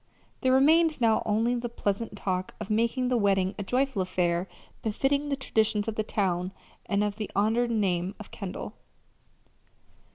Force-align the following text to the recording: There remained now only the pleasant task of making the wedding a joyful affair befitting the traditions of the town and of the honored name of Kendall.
There 0.39 0.51
remained 0.51 0.99
now 0.99 1.21
only 1.27 1.53
the 1.53 1.69
pleasant 1.69 2.17
task 2.17 2.55
of 2.59 2.71
making 2.71 3.09
the 3.09 3.17
wedding 3.17 3.53
a 3.59 3.63
joyful 3.63 4.01
affair 4.01 4.47
befitting 4.81 5.29
the 5.29 5.35
traditions 5.35 5.87
of 5.87 5.93
the 5.93 6.01
town 6.01 6.53
and 6.87 7.03
of 7.03 7.17
the 7.17 7.29
honored 7.35 7.69
name 7.69 8.15
of 8.19 8.31
Kendall. 8.31 8.73